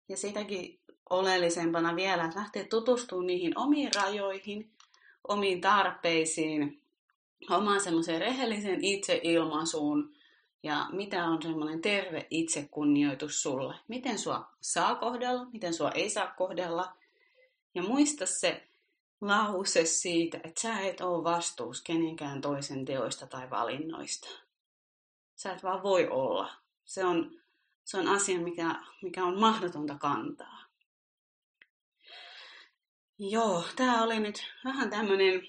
Ja 0.08 0.16
sitäkin 0.16 0.78
oleellisempana 1.10 1.96
vielä, 1.96 2.24
että 2.24 2.38
lähtee 2.38 2.64
tutustumaan 2.64 3.26
niihin 3.26 3.58
omiin 3.58 3.90
rajoihin, 3.94 4.70
omiin 5.28 5.60
tarpeisiin, 5.60 6.82
omaan 7.50 7.80
semmoiseen 7.80 8.20
rehellisen 8.20 8.84
itseilmaisuun 8.84 10.17
ja 10.62 10.86
mitä 10.92 11.24
on 11.24 11.42
semmoinen 11.42 11.80
terve 11.80 12.26
itsekunnioitus 12.30 13.42
sulle. 13.42 13.74
Miten 13.88 14.18
sua 14.18 14.50
saa 14.60 14.94
kohdella, 14.94 15.44
miten 15.44 15.74
sua 15.74 15.90
ei 15.90 16.10
saa 16.10 16.26
kohdella. 16.26 16.96
Ja 17.74 17.82
muista 17.82 18.26
se 18.26 18.68
lause 19.20 19.84
siitä, 19.84 20.40
että 20.44 20.60
sä 20.60 20.80
et 20.80 21.00
ole 21.00 21.24
vastuus 21.24 21.82
kenenkään 21.82 22.40
toisen 22.40 22.84
teoista 22.84 23.26
tai 23.26 23.50
valinnoista. 23.50 24.28
Sä 25.36 25.52
et 25.52 25.62
vaan 25.62 25.82
voi 25.82 26.08
olla. 26.08 26.50
Se 26.84 27.04
on, 27.04 27.40
se 27.84 27.98
on 27.98 28.08
asia, 28.08 28.40
mikä, 28.40 28.74
mikä 29.02 29.24
on 29.24 29.40
mahdotonta 29.40 29.98
kantaa. 29.98 30.58
Joo, 33.18 33.64
tämä 33.76 34.02
oli 34.02 34.20
nyt 34.20 34.54
vähän 34.64 34.90
tämmöinen 34.90 35.48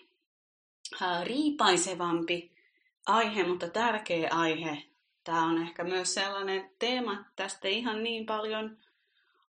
riipaisevampi 1.24 2.52
aihe, 3.06 3.48
mutta 3.48 3.70
tärkeä 3.70 4.30
aihe. 4.32 4.89
Tämä 5.30 5.46
on 5.46 5.62
ehkä 5.62 5.84
myös 5.84 6.14
sellainen 6.14 6.70
teema, 6.80 7.14
että 7.14 7.32
tästä 7.36 7.68
ei 7.68 7.78
ihan 7.78 8.04
niin 8.04 8.26
paljon 8.26 8.78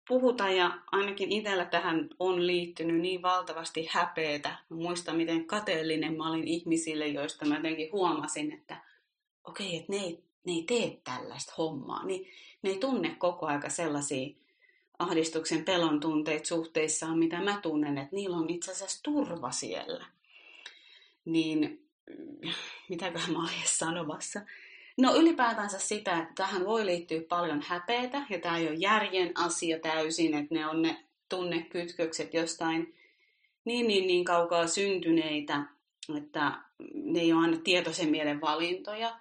puhuta 0.08 0.50
ja 0.50 0.78
ainakin 0.92 1.32
itsellä 1.32 1.66
tähän 1.66 2.10
on 2.20 2.48
liittynyt 2.48 3.02
niin 3.02 3.22
valtavasti 3.22 3.88
häpeetä. 3.92 4.50
Mä 4.50 4.78
muistan, 4.78 5.16
miten 5.16 5.46
kateellinen 5.46 6.18
mä 6.18 6.30
olin 6.30 6.48
ihmisille, 6.48 7.08
joista 7.08 7.46
mä 7.46 7.56
jotenkin 7.56 7.92
huomasin, 7.92 8.52
että 8.52 8.82
okei, 9.44 9.68
okay, 9.68 9.80
että 9.80 9.92
ne 9.92 9.98
ei, 9.98 10.24
ne 10.46 10.54
ei 10.54 10.64
tee 10.64 11.02
tällaista 11.04 11.54
hommaa. 11.58 12.06
Niin 12.06 12.28
ne 12.62 12.70
ei 12.70 12.78
tunne 12.78 13.16
koko 13.20 13.46
aika 13.46 13.70
sellaisia 13.70 14.36
ahdistuksen 15.00 15.66
pelon 15.66 16.00
tunteet 16.00 16.46
suhteissaan, 16.46 17.20
mitä 17.20 17.42
mä 17.42 17.60
tunnen, 17.62 17.98
että 17.98 18.16
niillä 18.16 18.38
on 18.38 18.50
itse 18.50 18.72
asiassa 18.72 19.04
turva 19.04 19.52
siellä. 19.52 20.06
Niin, 21.26 21.88
mitäköhän 22.90 23.32
mä 23.32 23.40
olen 23.40 23.54
sanomassa? 23.66 24.42
No 24.98 25.16
ylipäätänsä 25.16 25.80
sitä, 25.80 26.18
että 26.18 26.34
tähän 26.36 26.66
voi 26.66 26.86
liittyä 26.86 27.22
paljon 27.30 27.62
häpeitä, 27.68 28.26
ja 28.30 28.40
tämä 28.40 28.58
ei 28.58 28.68
ole 28.68 28.76
järjen 28.76 29.32
asia 29.36 29.80
täysin, 29.80 30.34
että 30.34 30.56
ne 30.56 30.68
on 30.68 30.82
ne 30.82 31.04
tunnekytkökset 31.30 32.34
jostain 32.34 32.96
niin, 33.66 33.88
niin, 33.88 34.08
niin 34.08 34.26
kaukaa 34.26 34.68
syntyneitä, 34.68 35.64
että 36.18 36.52
ne 36.94 37.20
ei 37.20 37.34
ole 37.34 37.42
aina 37.42 37.58
tietoisen 37.58 38.10
mielen 38.10 38.42
valintoja, 38.42 39.20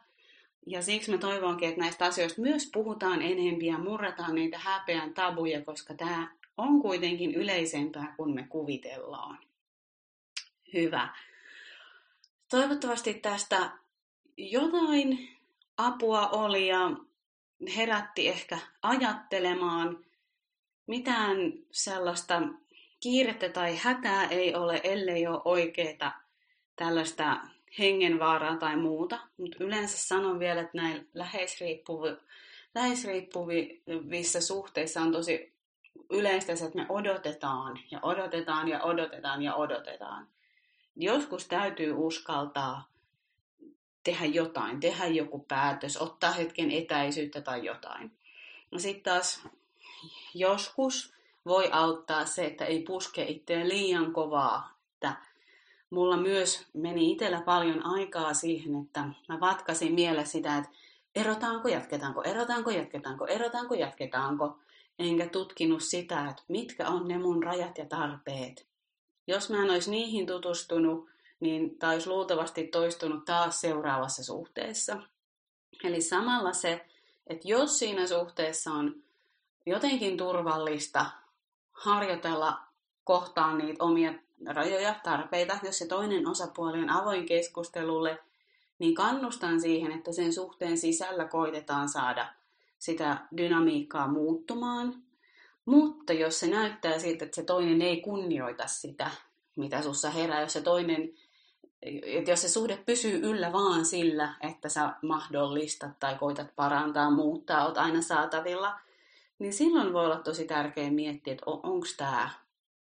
ja 0.67 0.83
siksi 0.83 1.11
mä 1.11 1.19
toivonkin, 1.19 1.69
että 1.69 1.81
näistä 1.81 2.05
asioista 2.05 2.43
myös 2.43 2.71
puhutaan 2.73 3.23
enemmän 3.23 3.65
ja 3.65 3.79
murrataan 3.79 4.35
niitä 4.35 4.59
häpeän 4.59 5.15
tabuja, 5.15 5.65
koska 5.65 5.95
tämä 5.95 6.37
on 6.57 6.83
kuitenkin 6.83 7.35
yleisempää 7.35 8.15
kuin 8.17 8.35
me 8.35 8.47
kuvitellaan. 8.49 9.39
Hyvä. 10.73 11.09
Toivottavasti 12.51 13.15
tästä 13.15 13.71
jotain 14.37 15.32
apua 15.77 16.29
oli 16.29 16.69
ja 16.69 16.91
herätti 17.77 18.29
ehkä 18.29 18.59
ajattelemaan. 18.83 20.05
Mitään 20.87 21.37
sellaista 21.71 22.43
kiirettä 23.01 23.49
tai 23.49 23.77
hätää 23.77 24.25
ei 24.29 24.55
ole, 24.55 24.81
ellei 24.85 25.27
ole 25.27 25.43
oikeaa 25.45 26.23
tällaista 26.77 27.37
hengenvaaraa 27.79 28.57
tai 28.57 28.77
muuta, 28.77 29.19
mutta 29.39 29.65
yleensä 29.65 29.99
sanon 29.99 30.39
vielä, 30.39 30.61
että 30.61 30.79
näin 30.79 31.09
läheisriippuvi, 31.15 32.09
läheisriippuvissa 32.75 34.41
suhteissa 34.41 35.01
on 35.01 35.13
tosi 35.13 35.53
yleistä 36.11 36.57
se, 36.57 36.65
että 36.65 36.79
me 36.79 36.87
odotetaan 36.89 37.81
ja 37.91 37.99
odotetaan 38.03 38.69
ja 38.69 38.83
odotetaan 38.83 39.43
ja 39.43 39.55
odotetaan. 39.55 40.29
Joskus 40.97 41.49
täytyy 41.49 41.93
uskaltaa 41.97 42.92
tehdä 44.05 44.25
jotain, 44.25 44.81
tehdä 44.81 45.07
joku 45.07 45.39
päätös, 45.39 45.97
ottaa 45.97 46.33
hetken 46.33 46.71
etäisyyttä 46.71 47.41
tai 47.41 47.65
jotain. 47.65 48.13
No 48.71 48.79
sitten 48.79 49.13
taas 49.13 49.49
joskus 50.35 51.15
voi 51.47 51.69
auttaa 51.73 52.27
se, 52.27 52.45
että 52.45 52.65
ei 52.65 52.83
puske 52.83 53.23
itseään 53.23 53.69
liian 53.69 54.13
kovaa. 54.13 54.79
Että 54.95 55.17
mulla 55.91 56.17
myös 56.17 56.67
meni 56.75 57.13
itsellä 57.13 57.41
paljon 57.41 57.87
aikaa 57.87 58.35
siihen, 58.35 58.83
että 58.83 59.09
mä 59.29 59.41
vatkasin 59.41 59.95
mielessä 59.95 60.33
sitä, 60.33 60.59
että 60.59 60.71
erotaanko, 61.15 61.69
jatketaanko, 61.69 62.23
erotaanko, 62.23 62.71
jatketaanko, 62.71 63.27
erotaanko, 63.27 63.75
jatketaanko. 63.75 64.59
Enkä 64.99 65.27
tutkinut 65.27 65.83
sitä, 65.83 66.29
että 66.29 66.43
mitkä 66.49 66.89
on 66.89 67.09
ne 67.09 67.19
mun 67.19 67.43
rajat 67.43 67.79
ja 67.79 67.87
tarpeet. 67.87 68.67
Jos 69.27 69.51
mä 69.51 69.63
en 69.63 69.71
olisi 69.71 69.91
niihin 69.91 70.27
tutustunut, 70.27 71.09
niin 71.43 71.79
tämä 71.79 71.93
olisi 71.93 72.09
luultavasti 72.09 72.67
toistunut 72.67 73.25
taas 73.25 73.61
seuraavassa 73.61 74.25
suhteessa. 74.25 75.03
Eli 75.85 76.01
samalla 76.01 76.53
se, 76.53 76.87
että 77.27 77.49
jos 77.49 77.79
siinä 77.79 78.07
suhteessa 78.07 78.71
on 78.71 79.03
jotenkin 79.67 80.17
turvallista 80.17 81.07
harjoitella 81.73 82.61
kohtaan 83.05 83.59
niitä 83.59 83.85
omia 83.85 84.15
rajoja, 84.47 84.95
tarpeita, 85.03 85.59
jos 85.63 85.79
se 85.79 85.87
toinen 85.87 86.27
osapuoli 86.27 86.79
on 86.79 86.91
avoin 86.91 87.27
keskustelulle, 87.27 88.19
niin 88.79 88.95
kannustan 88.95 89.61
siihen, 89.61 89.93
että 89.93 90.13
sen 90.13 90.33
suhteen 90.33 90.79
sisällä 90.79 91.25
koitetaan 91.25 91.89
saada 91.89 92.27
sitä 92.79 93.17
dynamiikkaa 93.37 94.09
muuttumaan. 94.09 95.03
Mutta 95.65 96.13
jos 96.13 96.41
se 96.41 96.47
näyttää 96.47 96.99
siltä, 96.99 97.25
että 97.25 97.35
se 97.35 97.43
toinen 97.43 97.83
ei 97.83 98.01
kunnioita 98.01 98.67
sitä, 98.67 99.11
mitä 99.57 99.83
sussa 99.83 100.11
herää, 100.11 100.41
jos 100.41 100.53
se 100.53 100.61
toinen, 100.61 101.15
että 101.83 102.31
jos 102.31 102.43
se 102.43 102.49
suhde 102.49 102.77
pysyy 102.87 103.21
yllä 103.23 103.53
vaan 103.53 103.85
sillä, 103.85 104.35
että 104.41 104.69
sä 104.69 104.93
mahdollistat 105.03 106.01
tai 106.01 106.15
koitat 106.15 106.57
parantaa, 106.57 107.11
muuttaa, 107.11 107.67
oot 107.67 107.79
aina 107.79 108.03
saatavilla, 108.03 108.81
niin 109.39 109.53
silloin 109.53 109.93
voi 109.93 110.05
olla 110.05 110.17
tosi 110.19 110.45
tärkeää 110.45 110.91
miettiä, 110.91 111.33
että 111.33 111.45
onko 111.47 111.87
tämä 111.97 112.31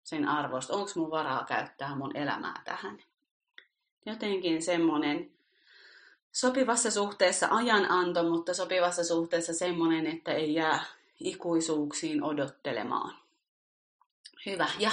sen 0.04 0.28
arvosta, 0.28 0.74
onko 0.74 0.90
mun 0.94 1.10
varaa 1.10 1.44
käyttää 1.44 1.96
mun 1.96 2.16
elämää 2.16 2.60
tähän. 2.64 2.98
Jotenkin 4.06 4.62
semmoinen 4.62 5.30
sopivassa 6.32 6.90
suhteessa 6.90 7.48
ajananto, 7.50 8.22
mutta 8.22 8.54
sopivassa 8.54 9.04
suhteessa 9.04 9.54
semmoinen, 9.54 10.06
että 10.06 10.32
ei 10.32 10.54
jää 10.54 10.84
ikuisuuksiin 11.20 12.22
odottelemaan. 12.22 13.14
Hyvä. 14.46 14.66
Ja 14.78 14.90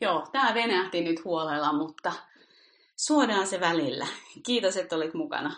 joo, 0.00 0.26
tämä 0.32 0.54
venähti 0.54 1.00
nyt 1.00 1.24
huolella, 1.24 1.72
mutta 1.72 2.12
suodaan 2.98 3.46
se 3.46 3.60
välillä. 3.60 4.06
Kiitos, 4.42 4.76
että 4.76 4.96
olit 4.96 5.14
mukana. 5.14 5.54